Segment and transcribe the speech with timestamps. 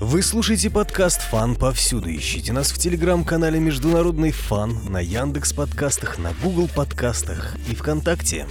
[0.00, 2.10] Вы слушаете подкаст «Фан» повсюду.
[2.10, 8.46] Ищите нас в телеграм-канале «Международный фан», на Яндекс подкастах, на Google подкастах и ВКонтакте.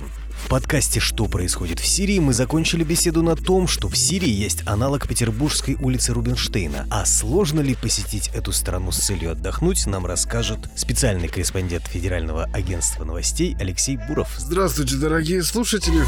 [0.45, 4.65] В подкасте «Что происходит в Сирии» мы закончили беседу на том, что в Сирии есть
[4.65, 6.87] аналог Петербургской улицы Рубинштейна.
[6.89, 13.03] А сложно ли посетить эту страну с целью отдохнуть, нам расскажет специальный корреспондент Федерального агентства
[13.03, 14.29] новостей Алексей Буров.
[14.37, 16.05] Здравствуйте, дорогие слушатели.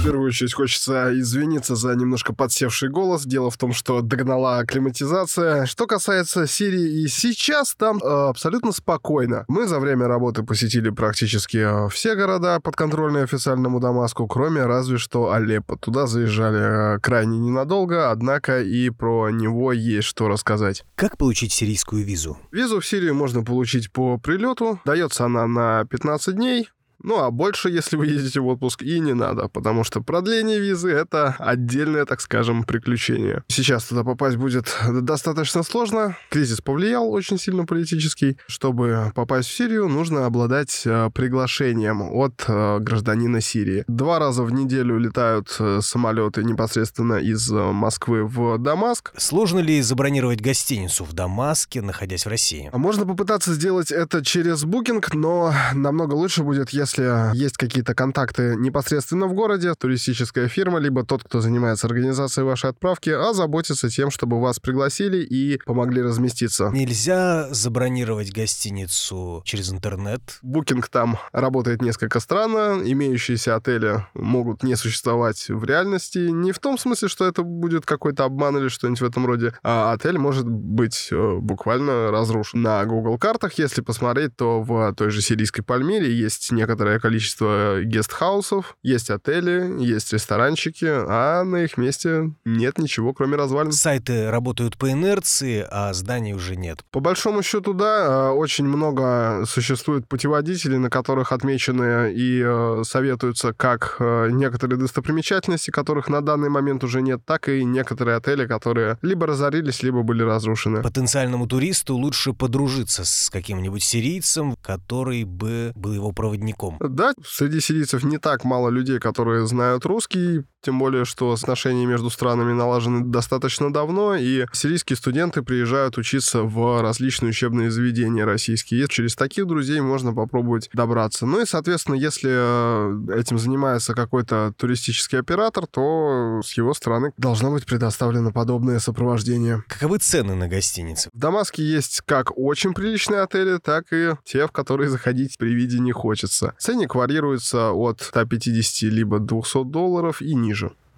[0.00, 3.26] В первую очередь хочется извиниться за немножко подсевший голос.
[3.26, 5.66] Дело в том, что догнала акклиматизация.
[5.66, 9.44] Что касается Сирии, и сейчас там э, абсолютно спокойно.
[9.46, 15.32] Мы за время работы посетили практически э, все города, подконтрольные официальному Дамаску, кроме разве что
[15.32, 15.76] Алеппо.
[15.76, 20.82] Туда заезжали э, крайне ненадолго, однако и про него есть что рассказать.
[20.94, 22.38] Как получить сирийскую визу?
[22.52, 24.80] Визу в Сирию можно получить по прилету.
[24.86, 26.70] Дается она на 15 дней.
[27.02, 30.90] Ну, а больше, если вы едете в отпуск, и не надо, потому что продление визы—
[30.92, 33.42] это отдельное, так скажем, приключение.
[33.48, 36.16] Сейчас туда попасть будет достаточно сложно.
[36.30, 38.36] Кризис повлиял очень сильно политический.
[38.46, 43.84] Чтобы попасть в Сирию, нужно обладать э, приглашением от э, гражданина Сирии.
[43.88, 49.12] Два раза в неделю летают э, самолеты непосредственно из Москвы в Дамаск.
[49.16, 52.68] Сложно ли забронировать гостиницу в Дамаске, находясь в России?
[52.72, 57.94] А Можно попытаться сделать это через букинг, но намного лучше будет, если если есть какие-то
[57.94, 64.10] контакты непосредственно в городе, туристическая фирма, либо тот, кто занимается организацией вашей отправки, озаботится тем,
[64.10, 66.70] чтобы вас пригласили и помогли разместиться.
[66.70, 70.20] Нельзя забронировать гостиницу через интернет?
[70.42, 72.80] Букинг там работает несколько странно.
[72.84, 76.18] Имеющиеся отели могут не существовать в реальности.
[76.18, 79.92] Не в том смысле, что это будет какой-то обман или что-нибудь в этом роде, а
[79.92, 82.62] отель может быть э, буквально разрушен.
[82.62, 87.82] На Google картах, если посмотреть, то в той же сирийской Пальмире есть некоторые некоторое количество
[87.84, 93.72] гестхаусов, есть отели, есть ресторанчики, а на их месте нет ничего, кроме развалин.
[93.72, 96.82] Сайты работают по инерции, а зданий уже нет.
[96.90, 103.96] По большому счету, да, очень много существует путеводителей, на которых отмечены и э, советуются как
[103.98, 109.26] э, некоторые достопримечательности, которых на данный момент уже нет, так и некоторые отели, которые либо
[109.26, 110.82] разорились, либо были разрушены.
[110.82, 116.94] Потенциальному туристу лучше подружиться с каким-нибудь сирийцем, который бы был его проводником языком.
[116.94, 122.10] Да, среди сирийцев не так мало людей, которые знают русский, тем более, что отношения между
[122.10, 128.84] странами налажены достаточно давно, и сирийские студенты приезжают учиться в различные учебные заведения российские.
[128.84, 131.26] И через таких друзей можно попробовать добраться.
[131.26, 137.50] Ну и, соответственно, если э, этим занимается какой-то туристический оператор, то с его стороны должно
[137.50, 139.62] быть предоставлено подобное сопровождение.
[139.68, 141.08] Каковы цены на гостиницы?
[141.12, 145.78] В Дамаске есть как очень приличные отели, так и те, в которые заходить при виде
[145.78, 146.54] не хочется.
[146.58, 150.49] Ценник варьируется от 150 либо 200 долларов и ниже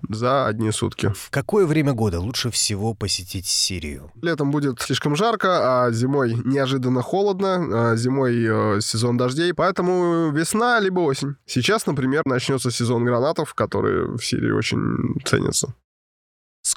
[0.08, 1.12] за одни сутки.
[1.14, 4.10] В какое время года лучше всего посетить Сирию?
[4.20, 10.80] Летом будет слишком жарко, а зимой неожиданно холодно, а зимой э, сезон дождей, поэтому весна
[10.80, 11.36] либо осень.
[11.46, 15.74] Сейчас, например, начнется сезон гранатов, которые в Сирии очень ценятся.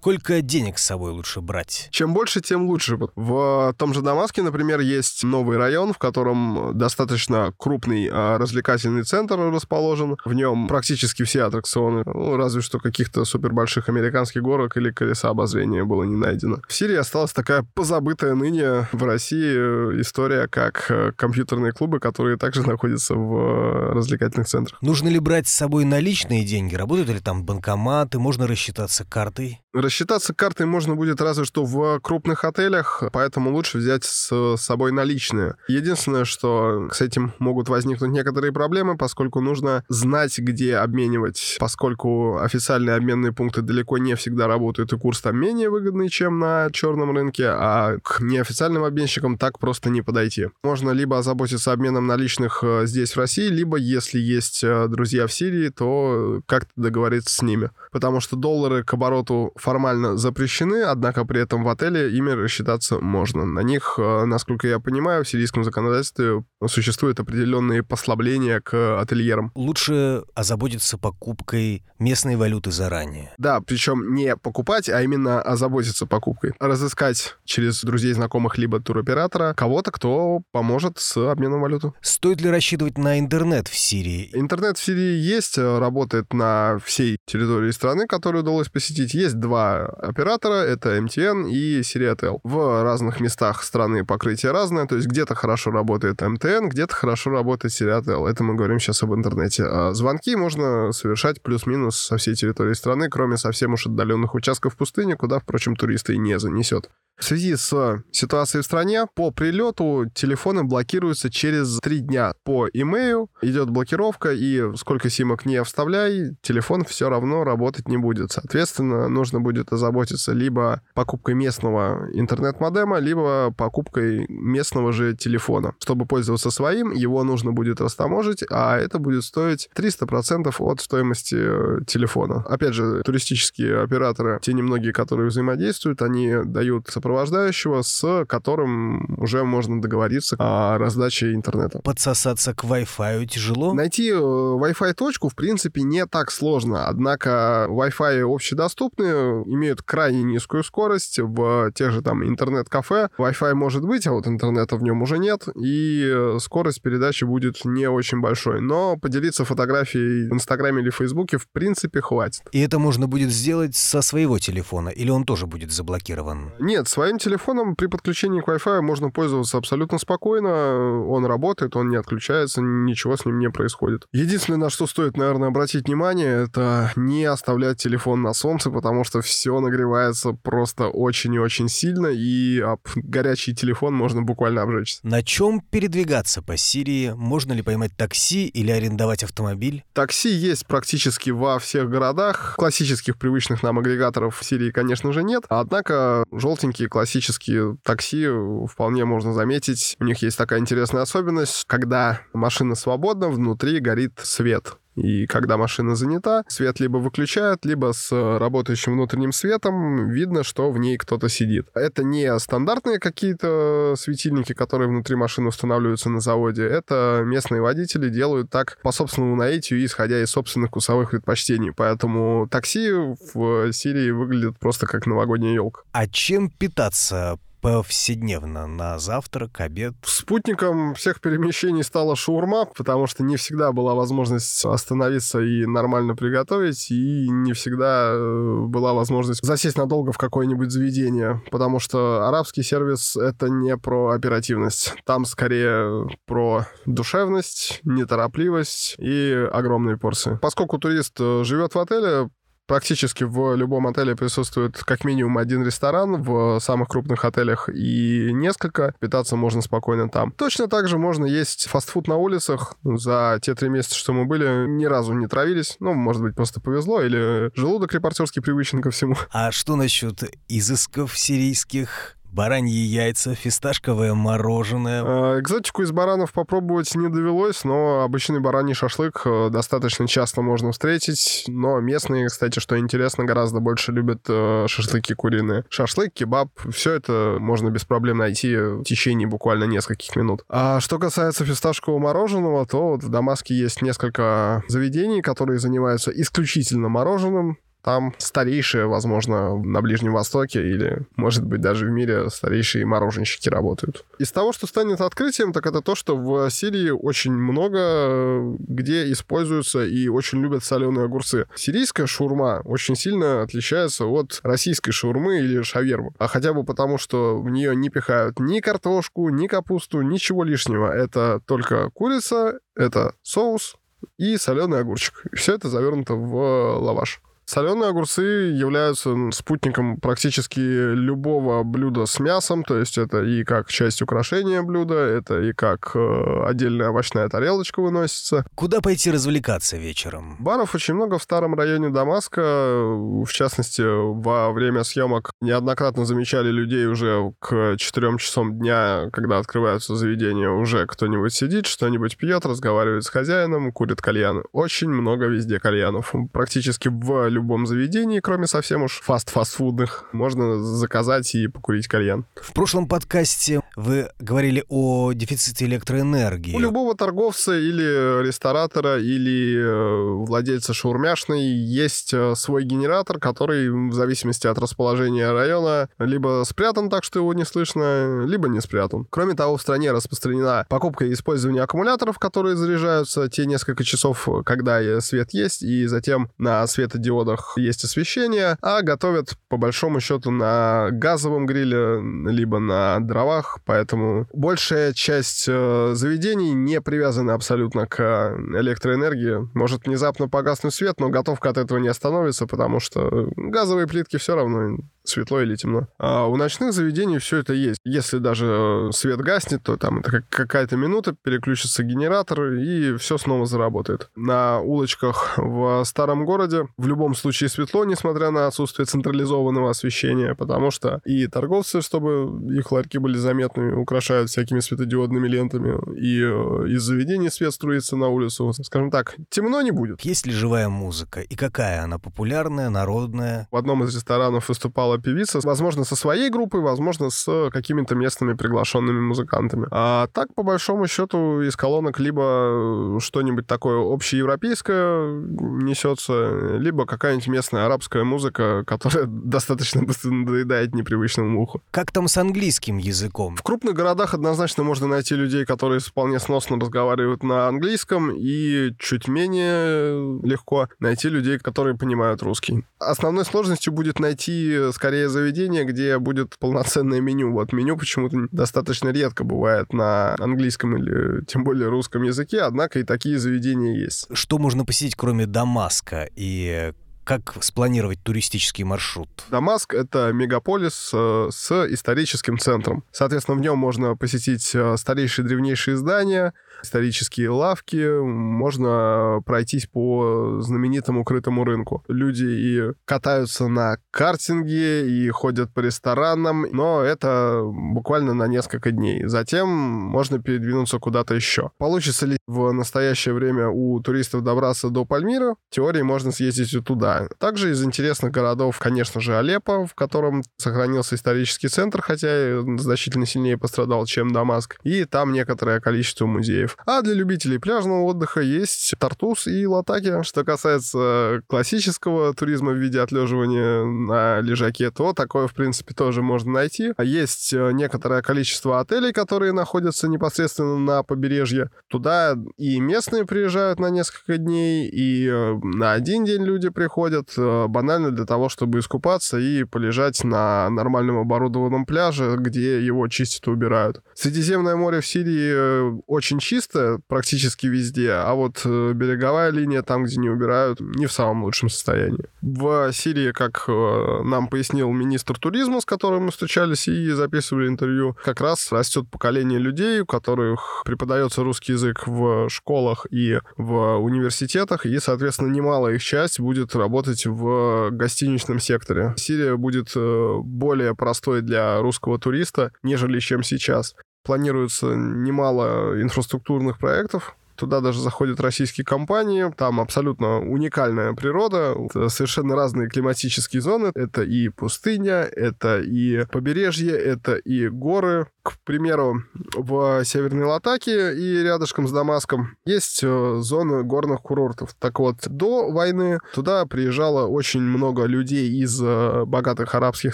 [0.05, 1.87] Сколько денег с собой лучше брать?
[1.89, 2.99] Чем больше, тем лучше.
[3.15, 9.39] В том же Дамаске, например, есть новый район, в котором достаточно крупный а, развлекательный центр
[9.39, 10.15] расположен.
[10.23, 15.83] В нем практически все аттракционы, ну, разве что каких-то супербольших американских горок или колеса обозрения
[15.83, 16.59] было не найдено.
[16.67, 22.37] В Сирии осталась такая позабытая ныне в России э, история, как э, компьютерные клубы, которые
[22.37, 24.79] также находятся в э, развлекательных центрах.
[24.83, 26.75] Нужно ли брать с собой наличные деньги?
[26.75, 28.19] Работают ли там банкоматы?
[28.19, 29.61] Можно рассчитаться картой?
[29.95, 35.55] Рассчитаться картой можно будет разве что в крупных отелях, поэтому лучше взять с собой наличные.
[35.69, 42.97] Единственное, что с этим могут возникнуть некоторые проблемы, поскольку нужно знать, где обменивать, поскольку официальные
[42.97, 47.45] обменные пункты далеко не всегда работают, и курс там менее выгодный, чем на черном рынке,
[47.47, 50.49] а к неофициальным обменщикам так просто не подойти.
[50.65, 55.31] Можно либо озаботиться обменом наличных э, здесь, в России, либо, если есть э, друзья в
[55.31, 57.71] Сирии, то как-то договориться с ними.
[57.93, 59.53] Потому что доллары к обороту
[59.85, 63.45] формально запрещены, однако при этом в отеле ими рассчитаться можно.
[63.45, 69.51] На них, э, насколько я понимаю, в сирийском законодательстве существуют определенные послабления к ательерам.
[69.55, 73.33] Лучше озаботиться покупкой местной валюты заранее.
[73.37, 76.53] Да, причем не покупать, а именно озаботиться покупкой.
[76.59, 81.93] Разыскать через друзей, знакомых, либо туроператора кого-то, кто поможет с обменом валюты.
[82.01, 84.29] Стоит ли рассчитывать на интернет в Сирии?
[84.33, 89.13] Интернет в Сирии есть, э, работает на всей территории страны, которую удалось посетить.
[89.13, 92.39] Есть два оператора, это MTN и Siriatel.
[92.43, 97.73] В разных местах страны покрытие разное, то есть где-то хорошо работает MTN, где-то хорошо работает
[97.73, 98.27] Siriatel.
[98.27, 99.63] Это мы говорим сейчас об интернете.
[99.65, 105.13] А звонки можно совершать плюс-минус со всей территории страны, кроме совсем уж отдаленных участков пустыни,
[105.13, 106.89] куда, впрочем, туристы и не занесет.
[107.17, 112.33] В связи с ситуацией в стране, по прилету телефоны блокируются через три дня.
[112.43, 118.33] По имейлу идет блокировка, и сколько симок не вставляй, телефон все равно работать не будет.
[118.33, 125.73] Соответственно, нужно будет озаботиться либо покупкой местного интернет-модема, либо покупкой местного же телефона.
[125.79, 131.79] Чтобы пользоваться своим, его нужно будет растаможить, а это будет стоить 300% от стоимости э,
[131.85, 132.43] телефона.
[132.47, 139.81] Опять же, туристические операторы, те немногие, которые взаимодействуют, они дают сопровождающего, с которым уже можно
[139.81, 141.79] договориться о раздаче интернета.
[141.79, 143.73] Подсосаться к Wi-Fi тяжело?
[143.73, 146.87] Найти э, Wi-Fi точку, в принципе, не так сложно.
[146.87, 151.19] Однако Wi-Fi общедоступные, имеют крайне низкую скорость.
[151.19, 155.47] В тех же там интернет-кафе Wi-Fi может быть, а вот интернета в нем уже нет,
[155.55, 158.61] и э, скорость передачи будет не очень большой.
[158.61, 162.43] Но поделиться фотографией в Инстаграме или Фейсбуке в принципе хватит.
[162.51, 166.51] И это можно будет сделать со своего телефона, или он тоже будет заблокирован?
[166.59, 171.05] Нет, своим телефоном при подключении к Wi-Fi можно пользоваться абсолютно спокойно.
[171.07, 174.07] Он работает, он не отключается, ничего с ним не происходит.
[174.11, 179.21] Единственное, на что стоит, наверное, обратить внимание, это не оставлять телефон на солнце, потому что
[179.21, 184.99] все нагревается просто очень и очень сильно, и об горячий телефон можно буквально обжечься.
[185.03, 187.13] На чем передвигаться по Сирии?
[187.15, 189.83] Можно ли поймать такси или арендовать автомобиль?
[189.93, 192.55] Такси есть практически во всех городах.
[192.57, 195.43] Классических привычных нам агрегаторов в Сирии, конечно же, нет.
[195.49, 198.27] Однако желтенькие классические такси
[198.67, 199.95] вполне можно заметить.
[199.99, 204.77] У них есть такая интересная особенность, когда машина свободна, внутри горит свет.
[204.95, 210.77] И когда машина занята, свет либо выключают, либо с работающим внутренним светом видно, что в
[210.77, 211.67] ней кто-то сидит.
[211.73, 216.63] Это не стандартные какие-то светильники, которые внутри машины устанавливаются на заводе.
[216.63, 221.71] Это местные водители делают так по собственному наитию, исходя из собственных вкусовых предпочтений.
[221.75, 225.81] Поэтому такси в Сирии выглядит просто как новогодняя елка.
[225.91, 229.93] А чем питаться повседневно на завтрак, обед?
[230.03, 236.91] Спутником всех перемещений стала шаурма, потому что не всегда была возможность остановиться и нормально приготовить,
[236.91, 243.15] и не всегда э, была возможность засесть надолго в какое-нибудь заведение, потому что арабский сервис—
[243.17, 244.93] это не про оперативность.
[245.05, 250.37] Там скорее про душевность, неторопливость и огромные порции.
[250.41, 252.29] Поскольку турист э, живет в отеле,
[252.67, 258.93] Практически в любом отеле присутствует как минимум один ресторан, в самых крупных отелях и несколько.
[258.99, 260.31] Питаться можно спокойно там.
[260.31, 262.75] Точно так же можно есть фастфуд на улицах.
[262.83, 265.77] За те три месяца, что мы были, ни разу не травились.
[265.79, 269.15] Ну, может быть, просто повезло, или желудок репортерский привычен ко всему.
[269.31, 272.17] А что насчет изысков сирийских?
[272.35, 275.03] Бараньи яйца, фисташковое мороженое.
[275.05, 280.73] А, экзотику из баранов попробовать не довелось, но обычный бараний шашлык э, достаточно часто можно
[280.73, 281.45] встретить.
[281.47, 285.63] Но местные, кстати, что интересно, гораздо больше любят э, шашлыки куриные.
[285.69, 290.43] Шашлык, кебаб, все это можно без проблем найти в течение буквально нескольких минут.
[290.49, 296.89] А что касается фисташкового мороженого, то вот в Дамаске есть несколько заведений, которые занимаются исключительно
[296.89, 297.57] мороженым.
[297.85, 304.05] Там старейшие, возможно, на Ближнем Востоке или, может быть, даже в мире старейшие мороженщики работают.
[304.17, 309.85] Из того, что станет открытием, так это то, что в Сирии очень много где используются
[309.85, 311.45] и очень любят соленые огурцы.
[311.53, 316.11] Сирийская шурма очень сильно отличается от российской шурмы или шавермы.
[316.17, 320.91] А хотя бы потому, что в нее не пихают ни картошку, ни капусту, ничего лишнего.
[320.91, 323.75] Это только курица, это соус,
[324.17, 325.23] и соленый огурчик.
[325.33, 327.21] Все это завернуто в лаваш.
[327.45, 334.01] Соленые огурцы являются спутником практически любого блюда с мясом, то есть это и как часть
[334.01, 338.45] украшения блюда, это и как э, отдельная овощная тарелочка выносится.
[338.55, 340.37] Куда пойти развлекаться вечером?
[340.39, 346.87] Баров очень много в старом районе Дамаска, в частности, во время съемок неоднократно замечали людей
[346.87, 353.09] уже к 4 часам дня, когда открываются заведения, уже кто-нибудь сидит, что-нибудь пьет, разговаривает с
[353.09, 354.43] хозяином, курит кальяны.
[354.51, 356.13] Очень много везде кальянов.
[356.33, 362.25] Практически в любом заведении, кроме совсем уж фаст-фастфудных, можно заказать и покурить кальян.
[362.35, 366.55] В прошлом подкасте вы говорили о дефиците электроэнергии.
[366.55, 373.93] У любого торговца или ресторатора, или э, владельца шаурмяшной есть э, свой генератор, который в
[373.93, 379.05] зависимости от расположения района либо спрятан так, что его не слышно, либо не спрятан.
[379.09, 385.01] Кроме того, в стране распространена покупка и использование аккумуляторов, которые заряжаются те несколько часов, когда
[385.01, 390.89] свет есть, и затем на светодиод заводах есть освещение, а готовят по большому счету на
[390.91, 399.49] газовом гриле, либо на дровах, поэтому большая часть э, заведений не привязана абсолютно к электроэнергии.
[399.53, 404.35] Может внезапно погаснуть свет, но готовка от этого не остановится, потому что газовые плитки все
[404.35, 405.87] равно светло или темно.
[405.97, 407.79] А у ночных заведений все это есть.
[407.83, 413.45] Если даже э, свет гаснет, то там это какая-то минута, переключится генератор, и все снова
[413.45, 414.09] заработает.
[414.15, 420.71] На улочках в старом городе в любом случае светло, несмотря на отсутствие централизованного освещения, потому
[420.71, 426.81] что и торговцы, чтобы их ларьки были заметны, украшают всякими светодиодными лентами, и э, из
[426.81, 428.53] заведений свет струится на улицу.
[428.53, 430.01] Скажем так, темно не будет.
[430.01, 431.21] Есть ли живая музыка?
[431.21, 431.99] И какая она?
[431.99, 433.47] Популярная, народная?
[433.51, 438.99] В одном из ресторанов выступала певица, возможно, со своей группой, возможно, с какими-то местными приглашенными
[438.99, 439.67] музыкантами.
[439.71, 447.65] А так, по большому счету, из колонок либо что-нибудь такое общеевропейское несется, либо какая-нибудь местная
[447.67, 451.61] арабская музыка, которая достаточно быстро надоедает непривычному уху.
[451.69, 453.35] Как там с английским языком?
[453.35, 459.07] В крупных городах однозначно можно найти людей, которые вполне сносно разговаривают на английском, и чуть
[459.07, 462.65] менее легко найти людей, которые понимают русский.
[462.79, 467.33] Основной сложностью будет найти, скорее заведение, где будет полноценное меню.
[467.33, 472.83] Вот меню почему-то достаточно редко бывает на английском или тем более русском языке, однако и
[472.83, 474.07] такие заведения есть.
[474.11, 476.09] Что можно посетить, кроме Дамаска?
[476.15, 476.73] И
[477.05, 479.09] как спланировать туристический маршрут?
[479.29, 482.83] Дамаск— это мегаполис э, с историческим центром.
[482.91, 486.33] Соответственно, в нем можно посетить э, старейшие древнейшие здания,
[486.63, 491.83] исторические лавки, можно пройтись по знаменитому крытому рынку.
[491.87, 499.05] Люди и катаются на картинге, и ходят по ресторанам, но это буквально на несколько дней.
[499.05, 501.51] Затем можно передвинуться куда-то еще.
[501.57, 505.35] Получится ли в настоящее время у туристов добраться до Пальмира?
[505.49, 507.07] В теории можно съездить и туда.
[507.19, 513.37] Также из интересных городов, конечно же, Алеппо, в котором сохранился исторический центр, хотя значительно сильнее
[513.37, 514.57] пострадал, чем Дамаск.
[514.63, 516.44] И там некоторое количество музеев.
[516.65, 520.03] А для любителей пляжного отдыха есть Тартус и Латаки.
[520.03, 526.31] Что касается классического туризма в виде отлеживания на лежаке, то такое, в принципе, тоже можно
[526.31, 526.73] найти.
[526.81, 531.49] Есть э, некоторое количество отелей, которые находятся непосредственно на побережье.
[531.67, 537.47] Туда и местные приезжают на несколько дней, и э, на один день люди приходят э,
[537.47, 543.29] банально для того, чтобы искупаться и полежать на нормальном оборудованном пляже, где его чистят и
[543.29, 543.81] убирают.
[543.93, 549.85] Средиземное море в Сирии очень чисто, чисто практически везде, а вот э, береговая линия, там,
[549.85, 552.03] где не убирают, не в самом лучшем состоянии.
[552.21, 557.95] В Сирии, как э, нам пояснил министр туризма, с которым мы встречались и записывали интервью,
[558.03, 564.65] как раз растет поколение людей, у которых преподается русский язык в школах и в университетах,
[564.65, 568.93] и, соответственно, немалая их часть будет работать в гостиничном секторе.
[568.97, 573.73] Сирия будет э, более простой для русского туриста, нежели чем сейчас
[574.05, 579.31] планируется немало инфраструктурных проектов, Туда даже заходят российские компании.
[579.35, 581.55] Там абсолютно уникальная природа,
[581.89, 583.71] совершенно разные климатические зоны.
[583.75, 589.03] Это и пустыня, это и побережье, это и горы, к примеру,
[589.35, 594.55] в Северной Латаке и рядышком с Дамаском есть э, зоны горных курортов.
[594.57, 599.93] Так вот, до войны туда приезжало очень много людей из э, богатых арабских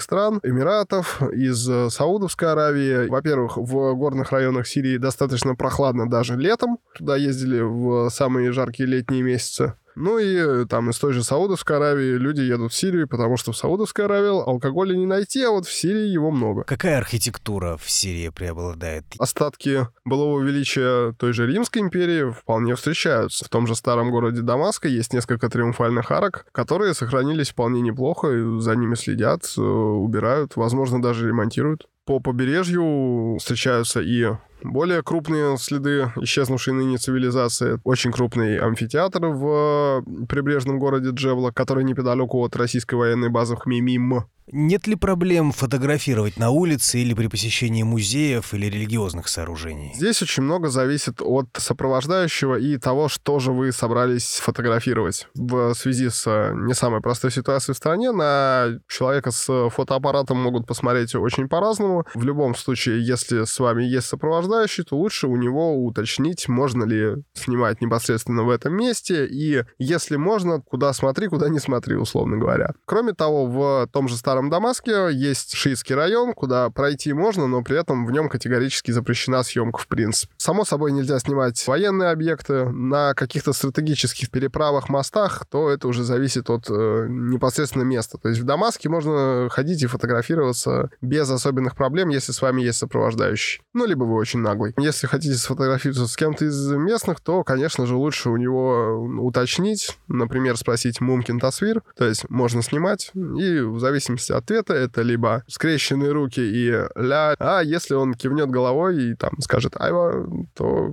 [0.00, 3.06] стран, Эмиратов, из э, Саудовской Аравии.
[3.06, 6.78] Во-первых, в горных районах Сирии достаточно прохладно даже летом.
[6.96, 9.74] Туда ездили в самые жаркие летние месяцы.
[9.94, 13.52] Ну и э, там из той же Саудовской Аравии люди едут в Сирию, потому что
[13.52, 16.64] в Саудовской Аравии алкоголя не найти, а вот в Сирии его много.
[16.64, 19.04] Какая архитектура в Сирии преобладает?
[19.18, 23.44] Остатки былого величия той же Римской империи вполне встречаются.
[23.44, 28.76] В том же старом городе Дамаска есть несколько триумфальных арок, которые сохранились вполне неплохо, за
[28.76, 31.86] ними следят, э, убирают, возможно, даже ремонтируют.
[32.04, 34.32] По побережью встречаются и
[34.64, 37.80] более крупные следы исчезнувшей ныне цивилизации.
[37.84, 44.24] Очень крупный амфитеатр в прибрежном городе Джевла, который неподалеку от российской военной базы Хмимим.
[44.54, 49.92] Нет ли проблем фотографировать на улице или при посещении музеев или религиозных сооружений?
[49.94, 55.26] Здесь очень много зависит от сопровождающего и того, что же вы собрались фотографировать.
[55.34, 60.66] В связи с э, не самой простой ситуацией в стране на человека с фотоаппаратом могут
[60.66, 62.04] посмотреть очень по-разному.
[62.14, 67.24] В любом случае, если с вами есть сопровождающий, то лучше у него уточнить, можно ли
[67.32, 72.74] снимать непосредственно в этом месте, и если можно, куда смотри, куда не смотри, условно говоря.
[72.84, 77.62] Кроме того, в том же старом самом Дамаске есть шиитский район, куда пройти можно, но
[77.62, 80.32] при этом в нем категорически запрещена съемка в принципе.
[80.36, 82.68] Само собой нельзя снимать военные объекты.
[82.70, 88.18] На каких-то стратегических переправах, мостах, то это уже зависит от э, непосредственно места.
[88.18, 92.78] То есть в Дамаске можно ходить и фотографироваться без особенных проблем, если с вами есть
[92.78, 93.62] сопровождающий.
[93.74, 94.74] Ну, либо вы очень наглый.
[94.76, 100.56] Если хотите сфотографироваться с кем-то из местных, то, конечно же, лучше у него уточнить, например,
[100.56, 106.12] спросить «Мумкин Тасвир», то есть можно снимать, и в зависимости от ответа это либо скрещенные
[106.12, 110.92] руки и ля, а если он кивнет головой и там скажет «Айва», то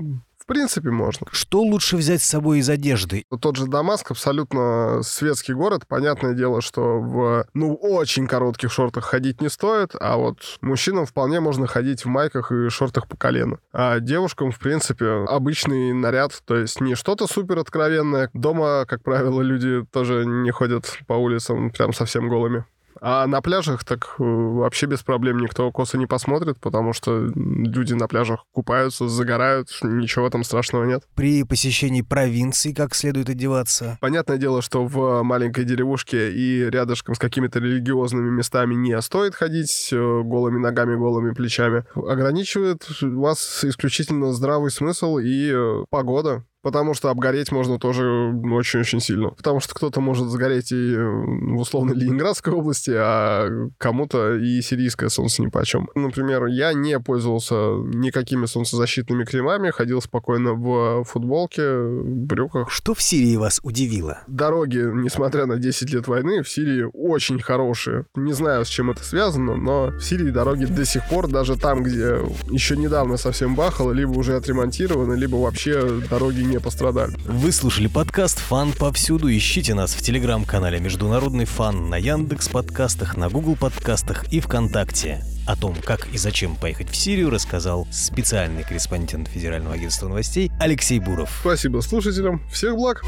[0.50, 1.28] принципе, можно.
[1.32, 3.24] Что лучше взять с собой из одежды?
[3.40, 5.84] Тот же Дамаск абсолютно светский город.
[5.88, 11.40] Понятное дело, что в, ну, очень коротких шортах ходить не стоит, а вот мужчинам вполне
[11.40, 13.60] можно ходить в майках и шортах по колено.
[13.72, 18.32] А девушкам, в принципе, обычный наряд, то есть не что-то супер откровенное.
[18.34, 22.66] Дома, как правило, люди тоже не ходят по улицам прям совсем голыми.
[23.02, 27.94] А на пляжах так э, вообще без проблем никто косо не посмотрит, потому что люди
[27.94, 31.04] на пляжах купаются, загорают, ничего там страшного нет.
[31.16, 33.98] При посещении провинции как следует одеваться?
[34.02, 39.90] Понятное дело, что в маленькой деревушке и рядышком с какими-то религиозными местами не стоит ходить
[39.92, 41.86] э, голыми ногами, голыми плечами.
[41.96, 46.44] Ограничивает вас исключительно здравый смысл и э, погода.
[46.62, 49.30] Потому что обгореть можно тоже очень-очень сильно.
[49.30, 55.42] Потому что кто-то может сгореть и в условно Ленинградской области, а кому-то и сирийское солнце
[55.42, 55.90] ни по чем.
[55.96, 61.64] Например, я не пользовался никакими солнцезащитными кремами, ходил спокойно в футболке,
[62.04, 62.70] брюках.
[62.70, 64.20] Что в Сирии вас удивило?
[64.28, 68.06] Дороги, несмотря на 10 лет войны, в Сирии очень хорошие.
[68.16, 71.84] Не знаю, с чем это связано, но в Сирии дороги до сих пор, даже там,
[71.84, 77.16] где еще недавно совсем бахало, либо уже отремонтированы, либо вообще дороги не пострадали.
[77.26, 79.32] Вы слушали подкаст «Фан повсюду».
[79.32, 85.24] Ищите нас в телеграм-канале «Международный фан» на Яндекс подкастах, на Google подкастах и ВКонтакте.
[85.48, 91.00] О том, как и зачем поехать в Сирию, рассказал специальный корреспондент Федерального агентства новостей Алексей
[91.00, 91.30] Буров.
[91.42, 92.42] Спасибо слушателям.
[92.52, 93.04] Всех благ.